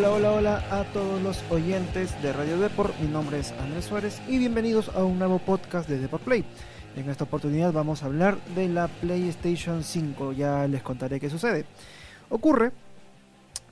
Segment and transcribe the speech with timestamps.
[0.00, 2.98] Hola, hola, hola a todos los oyentes de Radio Deport.
[3.00, 6.42] Mi nombre es Andrés Suárez y bienvenidos a un nuevo podcast de Deport Play.
[6.96, 10.32] En esta oportunidad vamos a hablar de la PlayStation 5.
[10.32, 11.66] Ya les contaré qué sucede.
[12.30, 12.72] Ocurre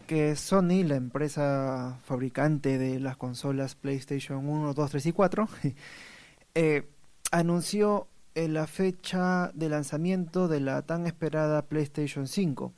[0.06, 5.48] que Sony, la empresa fabricante de las consolas PlayStation 1, 2, 3 y 4,
[6.54, 6.90] eh,
[7.30, 12.74] anunció la fecha de lanzamiento de la tan esperada PlayStation 5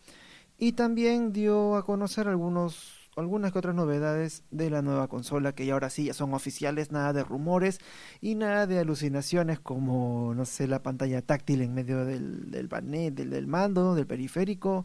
[0.56, 5.66] y también dio a conocer algunos algunas que otras novedades de la nueva consola que
[5.66, 7.78] ya ahora sí ya son oficiales, nada de rumores
[8.20, 13.14] y nada de alucinaciones como, no sé, la pantalla táctil en medio del, del panel,
[13.14, 14.84] del, del mando, del periférico.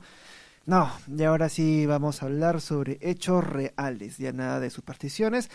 [0.65, 5.49] No, y ahora sí vamos a hablar sobre hechos reales, ya nada de supersticiones.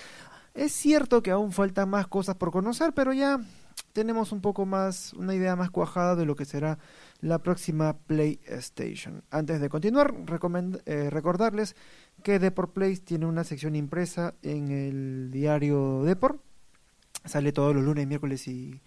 [0.54, 3.40] Es cierto que aún faltan más cosas por conocer, pero ya
[3.92, 6.78] tenemos un poco más, una idea más cuajada de lo que será
[7.20, 9.22] la próxima PlayStation.
[9.30, 10.14] Antes de continuar,
[10.86, 11.76] eh, recordarles
[12.20, 16.40] que Deport Place tiene una sección impresa en el diario Deport.
[17.24, 18.80] Sale todos los lunes, miércoles y,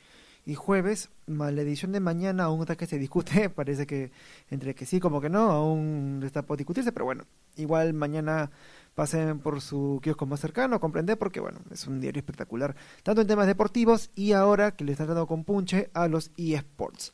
[0.55, 1.09] jueves.
[1.27, 3.49] la edición de mañana aún está que se discute.
[3.55, 4.11] Parece que
[4.49, 6.91] entre que sí como que no, aún está por discutirse.
[6.91, 7.25] Pero bueno,
[7.55, 8.51] igual mañana
[8.95, 13.27] pasen por su kiosco más cercano, comprender porque bueno, es un diario espectacular, tanto en
[13.27, 17.13] temas deportivos y ahora que le están dando con punche a los eSports.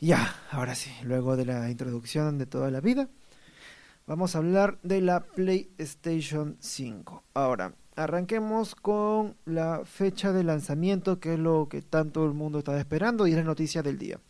[0.00, 3.08] Ya, ahora sí, luego de la introducción de toda la vida,
[4.06, 7.24] vamos a hablar de la PlayStation 5.
[7.34, 12.78] Ahora, arranquemos con la fecha de lanzamiento, que es lo que tanto el mundo estaba
[12.78, 14.20] esperando y es la noticia del día.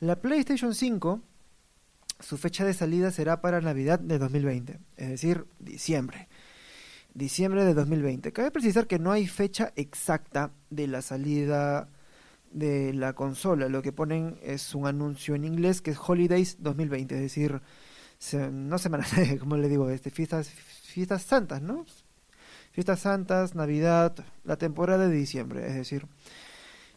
[0.00, 1.20] La PlayStation 5,
[2.20, 6.28] su fecha de salida será para Navidad de 2020, es decir, diciembre.
[7.14, 8.32] Diciembre de 2020.
[8.32, 11.88] Cabe precisar que no hay fecha exacta de la salida
[12.50, 13.68] de la consola.
[13.68, 17.60] Lo que ponen es un anuncio en inglés que es Holidays 2020, es decir,
[18.32, 21.84] no semanas, como le digo, este, fiestas, fiestas santas, ¿no?
[22.72, 24.14] Fiestas santas, Navidad,
[24.44, 26.06] la temporada de diciembre, es decir,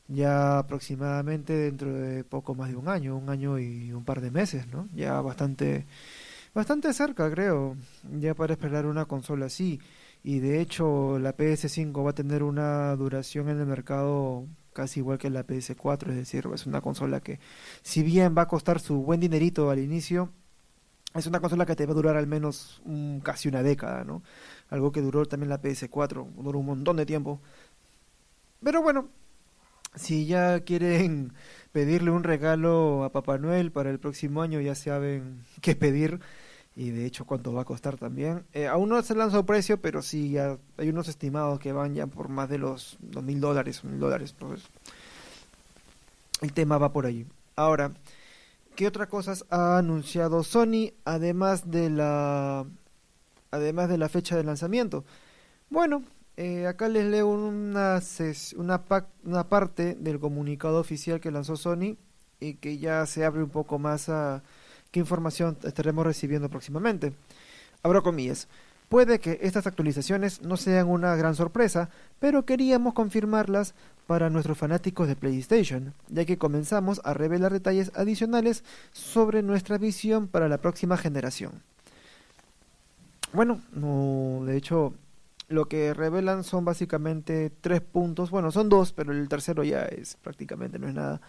[0.07, 4.31] ya aproximadamente dentro de poco más de un año, un año y un par de
[4.31, 4.87] meses, ¿no?
[4.95, 5.85] Ya bastante,
[6.53, 7.75] bastante cerca, creo,
[8.19, 9.79] ya para esperar una consola así.
[10.23, 15.17] Y de hecho, la PS5 va a tener una duración en el mercado casi igual
[15.17, 17.39] que la PS4, es decir, es una consola que
[17.81, 20.31] si bien va a costar su buen dinerito al inicio,
[21.13, 22.81] es una consola que te va a durar al menos
[23.23, 24.21] casi una década, ¿no?
[24.69, 27.39] Algo que duró también la PS4, duró un montón de tiempo.
[28.63, 29.09] Pero bueno,
[29.95, 31.33] si ya quieren
[31.71, 36.19] pedirle un regalo a Papá Noel para el próximo año, ya saben qué pedir
[36.75, 38.45] y de hecho cuánto va a costar también.
[38.53, 42.05] Eh, aún no se lanzó precio, pero sí ya hay unos estimados que van ya
[42.05, 44.35] por más de los dos mil dólares, mil dólares.
[44.37, 44.61] Pues
[46.41, 47.25] el tema va por allí.
[47.55, 47.91] Ahora,
[48.77, 52.63] ¿qué otras cosas ha anunciado Sony además de la
[53.49, 55.03] además de la fecha de lanzamiento?
[55.71, 56.03] Bueno,
[56.37, 57.99] eh, acá les leo una,
[58.55, 58.83] una,
[59.23, 61.97] una parte del comunicado oficial que lanzó Sony
[62.39, 64.43] y que ya se abre un poco más a
[64.91, 67.13] qué información estaremos recibiendo próximamente.
[67.81, 68.47] Abro comillas.
[68.89, 71.89] Puede que estas actualizaciones no sean una gran sorpresa,
[72.19, 73.73] pero queríamos confirmarlas
[74.07, 78.63] para nuestros fanáticos de PlayStation, ya que comenzamos a revelar detalles adicionales
[78.93, 81.61] sobre nuestra visión para la próxima generación.
[83.33, 84.93] Bueno, no, de hecho,
[85.49, 90.15] lo que revelan son básicamente tres puntos, bueno, son dos, pero el tercero ya es
[90.15, 91.21] prácticamente no es nada.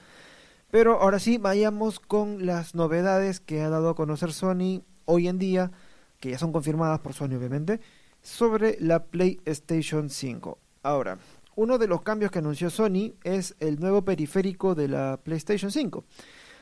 [0.71, 5.39] Pero ahora sí, vayamos con las novedades que ha dado a conocer Sony hoy en
[5.39, 5.73] día,
[6.21, 7.81] que ya son confirmadas por Sony obviamente,
[8.23, 10.59] sobre la PlayStation 5.
[10.83, 11.19] Ahora,
[11.59, 16.05] uno de los cambios que anunció Sony es el nuevo periférico de la PlayStation 5.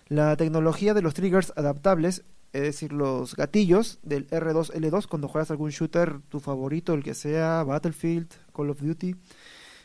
[0.08, 5.68] La tecnología de los triggers adaptables, es decir, los gatillos del R2L2 cuando juegas algún
[5.68, 9.16] shooter, tu favorito, el que sea Battlefield, Call of Duty,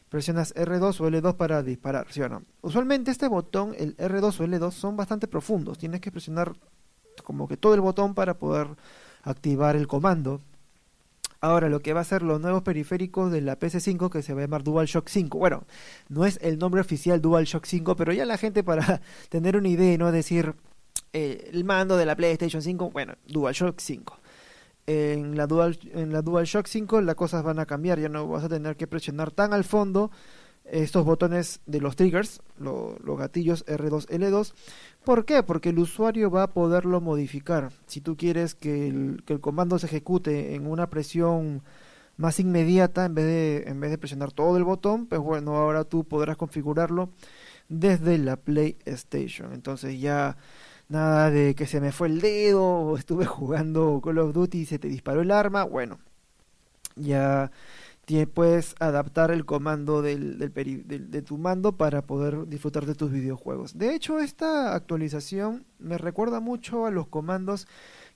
[0.08, 2.08] presionas R2 o L2 para disparar.
[2.62, 5.78] Usualmente este botón, el R2 o L2, son bastante profundos.
[5.78, 6.54] Tienes que presionar
[7.26, 8.70] como que todo el botón para poder
[9.24, 10.40] activar el comando.
[11.42, 14.42] Ahora, lo que va a ser los nuevos periféricos de la PS5 que se va
[14.42, 15.40] a llamar DualShock 5.
[15.40, 15.64] Bueno,
[16.08, 19.98] no es el nombre oficial DualShock 5, pero ya la gente para tener una idea,
[19.98, 20.12] ¿no?
[20.12, 20.54] Decir
[21.14, 24.18] eh, el mando de la PlayStation 5, bueno, DualShock 5
[24.88, 28.44] en la Dual en la DualShock 5 las cosas van a cambiar, ya no vas
[28.44, 30.12] a tener que presionar tan al fondo
[30.66, 34.54] estos botones de los triggers, los gatillos R2, L2.
[35.04, 35.44] ¿Por qué?
[35.44, 37.72] Porque el usuario va a poderlo modificar.
[37.88, 41.64] Si tú quieres que el, comando se ejecute en una presión
[42.18, 45.84] más inmediata en vez de en vez de presionar todo el botón, pues bueno, ahora
[45.84, 47.10] tú podrás configurarlo
[47.70, 49.54] desde la PlayStation.
[49.54, 50.38] Entonces ya
[50.92, 54.66] Nada de que se me fue el dedo o estuve jugando Call of Duty y
[54.66, 55.64] se te disparó el arma.
[55.64, 56.00] Bueno,
[56.98, 57.50] ya
[58.34, 63.78] puedes adaptar el comando del, de tu mando para poder disfrutar de tus videojuegos.
[63.78, 67.68] De hecho, esta actualización me recuerda mucho a los comandos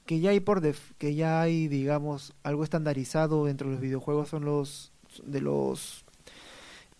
[0.06, 0.62] que ya hay por
[0.97, 4.92] que ya hay, digamos, algo estandarizado dentro de los videojuegos son los
[5.24, 6.06] de los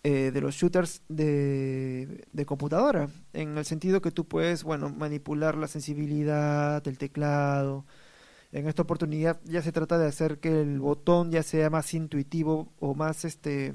[0.08, 5.66] eh, de los shooters de, computadora, en el sentido que tú puedes, bueno, manipular la
[5.66, 7.84] sensibilidad del teclado.
[8.56, 12.72] En esta oportunidad ya se trata de hacer que el botón ya sea más intuitivo
[12.80, 13.74] o más este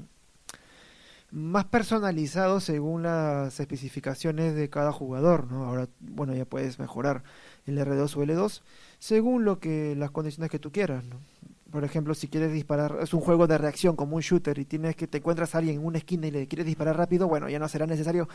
[1.30, 5.66] más personalizado según las especificaciones de cada jugador, ¿no?
[5.66, 7.22] Ahora, bueno, ya puedes mejorar
[7.64, 8.62] el R2 o L2
[8.98, 11.20] según lo que las condiciones que tú quieras, ¿no?
[11.70, 14.96] Por ejemplo, si quieres disparar, es un juego de reacción como un shooter y tienes
[14.96, 17.60] que te encuentras a alguien en una esquina y le quieres disparar rápido, bueno, ya
[17.60, 18.28] no será necesario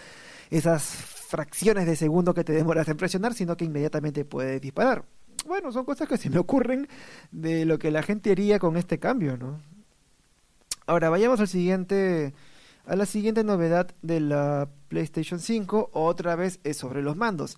[0.50, 5.04] esas fracciones de segundo que te demoras en presionar, sino que inmediatamente puedes disparar.
[5.46, 6.88] Bueno, son cosas que se me ocurren
[7.32, 9.60] de lo que la gente haría con este cambio, ¿no?
[10.86, 12.34] Ahora, vayamos al siguiente
[12.86, 17.58] a la siguiente novedad de la PlayStation 5, otra vez es sobre los mandos.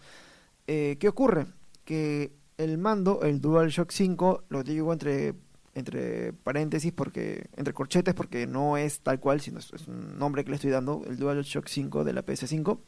[0.66, 1.46] Eh, ¿Qué ocurre?
[1.86, 5.36] Que el mando, el DualShock 5, lo digo entre
[5.76, 10.50] entre paréntesis porque entre corchetes porque no es tal cual sino es, un nombre que
[10.50, 12.80] le estoy dando el DualShock 5 de la PS5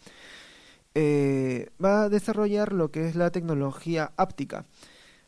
[0.95, 4.65] eh, va a desarrollar lo que es la tecnología áptica.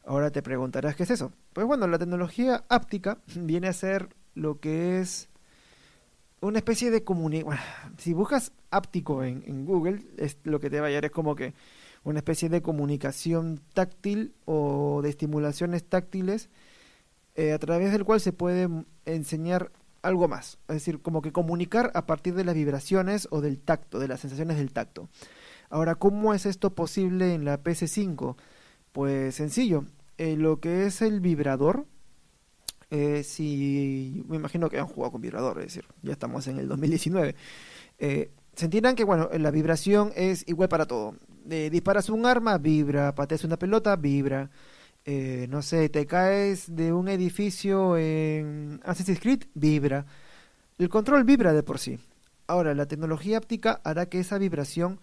[0.06, 4.60] Ahora te preguntarás qué es eso pues bueno la tecnología áptica viene a ser lo
[4.60, 5.30] que es
[6.42, 7.58] una especie de comunicación
[7.98, 11.54] si buscas áptico en, Google es lo que te va a llegar es como que
[12.04, 16.50] una especie de comunicación táctil o de estimulaciones táctiles
[17.36, 18.68] eh, a través del cual se puede
[19.06, 19.72] enseñar
[20.02, 24.00] algo más, es decir, como que comunicar a partir de las vibraciones o del tacto,
[24.00, 25.08] de las sensaciones del tacto.
[25.70, 28.36] Ahora, ¿cómo es esto posible en la PS5?
[28.92, 29.86] Pues sencillo,
[30.18, 31.86] eh, lo que es el vibrador,
[32.92, 36.68] eh, si me imagino que han jugado con vibrador, es decir, ya estamos en el
[36.68, 37.36] 2019.
[38.00, 41.16] Eh, se entiendan que bueno, la vibración es igual para todo.
[41.46, 44.50] disparas un arma, vibra, pateas una pelota, vibra.
[45.06, 50.06] Eh, no sé, te caes de un edificio en Assassin's Creed, vibra.
[50.78, 52.00] El control vibra de por sí.
[52.48, 55.00] Ahora, la tecnología áptica hará que esa vibración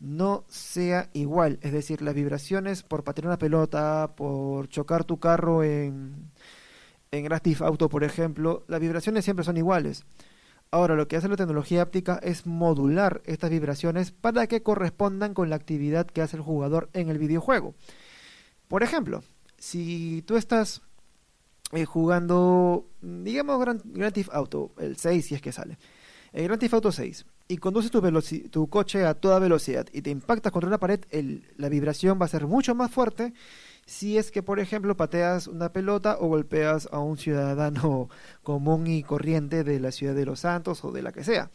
[0.00, 1.58] no sea igual.
[1.62, 6.30] Es decir, las vibraciones por patear una pelota, por chocar tu carro en,
[7.10, 10.04] en Grand Auto, por ejemplo, las vibraciones siempre son iguales.
[10.72, 15.50] Ahora, lo que hace la tecnología áptica es modular estas vibraciones para que correspondan con
[15.50, 17.74] la actividad que hace el jugador en el videojuego.
[18.68, 19.24] Por ejemplo,
[19.58, 20.80] si tú estás
[21.72, 25.76] eh, jugando, digamos, Grand, Theft Auto, el 6 si es que sale,
[26.32, 30.52] el Grand Theft Auto 6, y conduces tu, coche a toda velocidad y te impactas
[30.52, 31.00] contra una pared,
[31.56, 33.34] la vibración va a ser mucho más fuerte
[33.86, 38.08] si es que, por ejemplo, pateas una pelota o golpeas a un ciudadano
[38.44, 41.50] común y corriente de la ciudad de Los Santos o de la que sea.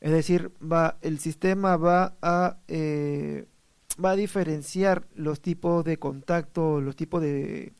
[0.00, 3.44] Es decir, va, el sistema va a eh,
[4.16, 7.74] diferenciar los tipos de contacto, los tipos de,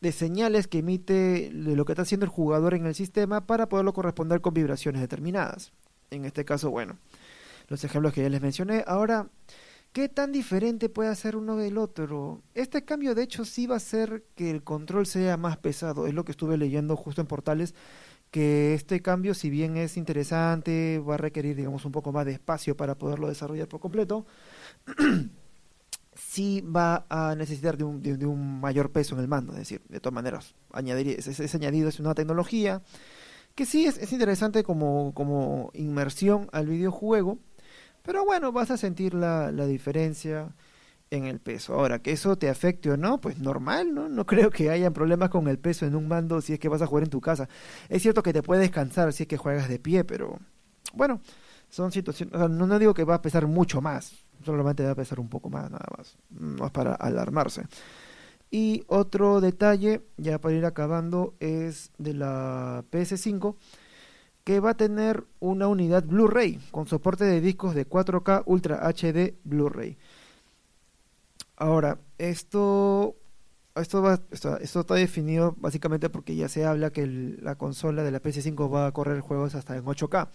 [0.00, 3.92] de señales que emite lo que está haciendo el jugador en el sistema para poderlo
[3.92, 5.72] corresponder con vibraciones determinadas.
[6.16, 6.96] En este caso, bueno,
[7.68, 8.84] los ejemplos que ya les mencioné.
[8.86, 9.28] Ahora,
[9.92, 12.42] ¿qué tan diferente puede ser uno del otro?
[12.54, 16.06] Este cambio, de hecho, sí va a hacer que el control sea más pesado.
[16.06, 17.74] Es lo que estuve leyendo justo en portales
[18.34, 22.32] que este cambio, si bien es interesante, va a requerir, digamos, un poco más de
[22.32, 24.26] espacio para poderlo desarrollar por completo,
[26.16, 29.52] sí va a necesitar de un, mayor peso en el mando.
[29.52, 32.82] Es decir, de todas maneras, añadir ese, añadido es una tecnología
[33.54, 37.38] que sí es, es interesante como, como inmersión al videojuego,
[38.02, 40.54] pero bueno, vas a sentir la, la diferencia
[41.10, 41.74] en el peso.
[41.74, 44.08] Ahora, que eso te afecte o no, pues normal, ¿no?
[44.08, 46.82] No creo que hayan problemas con el peso en un mando si es que vas
[46.82, 47.48] a jugar en tu casa.
[47.88, 50.38] Es cierto que te puedes cansar si es que juegas de pie, pero
[50.92, 51.20] bueno,
[51.68, 55.20] son situaciones, no, no digo que va a pesar mucho más, solamente va a pesar
[55.20, 56.16] un poco más, nada más.
[56.30, 57.62] No es para alarmarse.
[58.50, 63.56] Y otro detalle, ya para ir acabando, es de la PS5,
[64.44, 69.34] que va a tener una unidad Blu-ray con soporte de discos de 4K Ultra HD
[69.44, 69.96] Blu-ray.
[71.56, 73.16] Ahora, esto
[73.76, 78.72] esto, va, está definido básicamente porque ya se habla que la consola de la PS5
[78.72, 80.28] va a correr juegos hasta en 8K,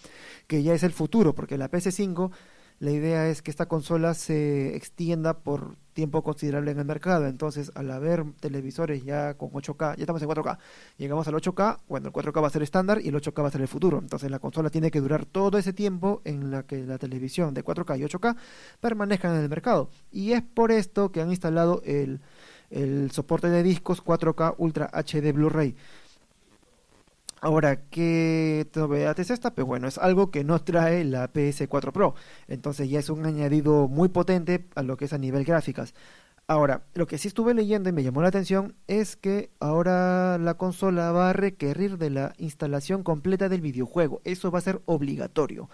[0.47, 2.31] que ya es el futuro, porque la PS5
[2.79, 7.27] la idea es que esta consola se extienda por tiempo considerable en el mercado.
[7.27, 10.57] Entonces, al haber televisores ya con 8K, ya estamos en 4K,
[10.97, 13.51] llegamos al 8K, bueno, el 4K va a ser estándar y el 8K va a
[13.51, 13.99] ser el futuro.
[13.99, 17.65] Entonces, la consola tiene que durar todo ese tiempo en la que la televisión de
[17.65, 18.37] 4K y 8K
[18.79, 19.89] permanezcan en el mercado.
[20.09, 22.21] Y es por esto que han instalado el,
[22.69, 25.75] el soporte de discos 4K Ultra HD Blu-ray.
[27.41, 29.53] Ahora, ¿qué novedad es esta?
[29.53, 32.15] Pues bueno, es algo que no trae la PS4 Pro.
[32.47, 35.93] Entonces ya es un añadido muy potente a lo que es a nivel gráficas.
[36.47, 40.55] Ahora, lo que sí estuve leyendo y me llamó la atención es que ahora la
[40.55, 44.19] consola va a requerir de la instalación completa del videojuego.
[44.23, 45.69] Eso va a ser obligatorio.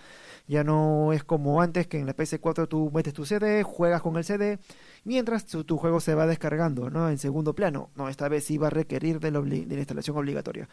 [0.47, 4.17] Ya no es como antes que en la PS4 tú metes tu CD, juegas con
[4.17, 4.59] el CD,
[5.05, 7.09] mientras tu, juego se va descargando, ¿no?
[7.09, 7.89] En segundo plano.
[7.95, 10.67] No, esta vez sí va a requerir de la instalación obligatoria.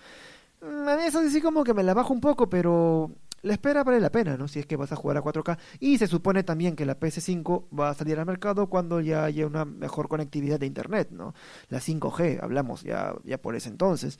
[0.62, 3.10] Mm, a mí eso sí como que me la bajo un poco, pero
[3.42, 4.48] la espera vale la pena, ¿no?
[4.48, 5.58] Si es que vas a jugar a 4K.
[5.80, 9.46] Y se supone también que la PS5 va a salir al mercado cuando ya haya
[9.46, 11.34] una mejor conectividad de Internet, ¿no?
[11.68, 14.18] La 5G, hablamos ya, ya por ese entonces.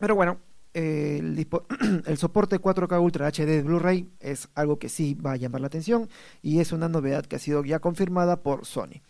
[0.00, 0.38] Pero bueno,
[0.74, 1.46] el,
[2.06, 5.68] el, soporte 4K Ultra HD de Blu-ray es algo que sí va a llamar la
[5.68, 6.08] atención
[6.42, 9.00] y es una novedad que ha sido ya confirmada por Sony.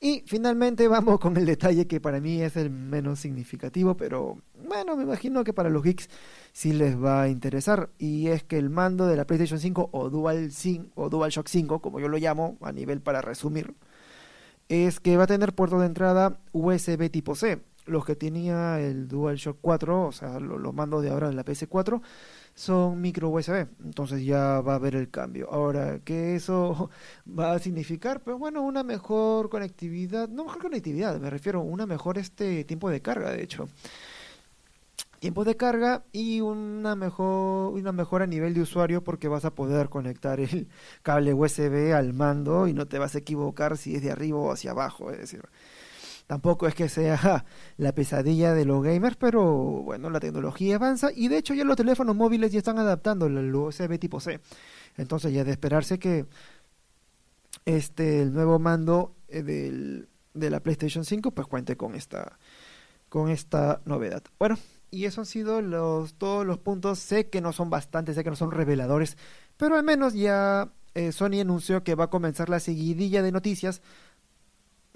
[0.00, 4.38] Y finalmente vamos con el detalle que para mí es el menos significativo, pero
[4.68, 6.08] bueno, me imagino que para los geeks
[6.52, 7.90] sí les va a interesar.
[7.98, 10.50] Y es que el mando de la PlayStation 5 o Dual
[10.94, 13.74] o DualShock 5, como yo lo llamo, a nivel para resumir,
[14.68, 17.62] es que va a tener puerto de entrada USB tipo C.
[17.86, 22.02] Los que tenía el DualShock 4, o sea, los mandos de ahora de la PS4,
[22.56, 25.48] son micro USB, entonces ya va a haber el cambio.
[25.52, 26.90] Ahora, ¿qué eso
[27.38, 28.22] va a significar?
[28.22, 32.90] Pues bueno, una mejor conectividad, no mejor conectividad, me refiero a una mejor este tiempo
[32.90, 33.68] de carga, de hecho.
[35.20, 39.54] Tiempo de carga y una mejor una mejor a nivel de usuario porque vas a
[39.54, 40.68] poder conectar el
[41.02, 44.52] cable USB al mando y no te vas a equivocar si es de arriba o
[44.52, 45.42] hacia abajo, es decir,
[46.26, 47.44] Tampoco es que sea
[47.76, 51.76] la pesadilla de los gamers, pero bueno, la tecnología avanza y de hecho ya los
[51.76, 54.40] teléfonos móviles ya están adaptando el USB tipo C.
[54.96, 56.26] Entonces ya de esperarse que
[57.64, 60.04] este el nuevo mando eh,
[60.34, 62.38] de la PlayStation 5 pues cuente con esta
[63.08, 64.22] con esta novedad.
[64.38, 64.58] Bueno,
[64.90, 66.98] y eso han sido los todos los puntos.
[66.98, 69.16] Sé que no son bastantes, sé que no son reveladores,
[69.56, 73.82] pero al menos ya eh, Sony anunció que va a comenzar la seguidilla de noticias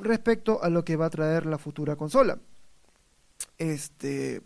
[0.04, 2.38] respecto a lo que va a traer la futura consola.
[3.58, 4.42] Este,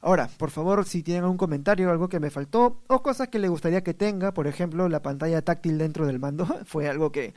[0.00, 3.48] ahora, por favor, si tienen algún comentario, algo que me faltó o cosas que le
[3.48, 7.34] gustaría que tenga, por ejemplo, la pantalla táctil dentro del mando, fue algo que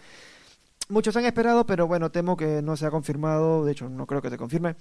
[0.90, 4.22] muchos han esperado, pero bueno, temo que no se ha confirmado, de hecho no creo
[4.22, 4.76] que se confirme,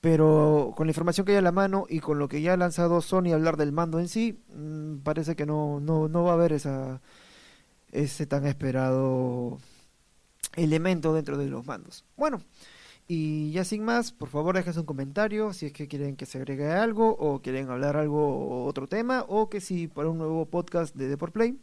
[0.00, 2.56] pero con la información que hay a la mano y con lo que ya ha
[2.56, 6.34] lanzado Sony hablar del mando en sí, mm, parece que no, no, no va a
[6.34, 7.00] haber esa,
[7.92, 9.58] ese tan esperado
[10.56, 12.04] elemento dentro de los mandos.
[12.16, 12.40] Bueno,
[13.08, 16.38] y ya sin más, por favor dejen un comentario si es que quieren que se
[16.38, 20.94] agregue algo o quieren hablar algo otro tema o que si para un nuevo podcast
[20.94, 21.58] de Deport Play.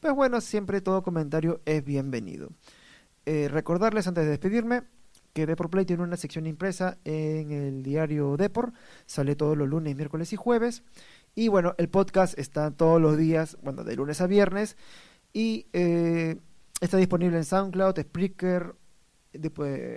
[0.00, 2.50] Pues bueno, siempre todo comentario es bienvenido.
[3.26, 4.84] Eh, recordarles antes de despedirme
[5.32, 8.74] que Deport Play tiene una sección impresa en el diario Deport,
[9.06, 10.82] sale todos los lunes, miércoles y jueves.
[11.34, 14.76] Y bueno, el podcast está todos los días, bueno, de lunes a viernes.
[15.32, 16.38] Y eh,
[16.80, 18.76] Está disponible en SoundCloud, Spreaker,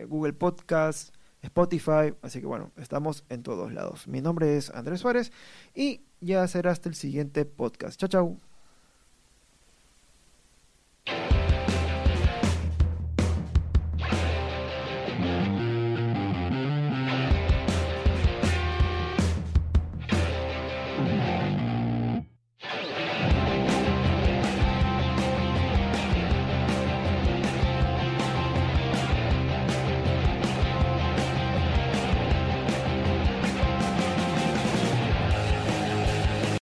[0.08, 4.08] Google Podcast, Spotify, así que bueno, estamos en todos lados.
[4.08, 5.32] Mi nombre es Andrés Suárez
[5.76, 8.00] y ya será hasta el siguiente podcast.
[8.00, 8.51] Chao, chao.